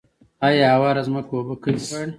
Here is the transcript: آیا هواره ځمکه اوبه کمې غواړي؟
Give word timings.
آیا 0.47 0.65
هواره 0.73 1.01
ځمکه 1.07 1.31
اوبه 1.35 1.55
کمې 1.63 1.81
غواړي؟ 1.89 2.09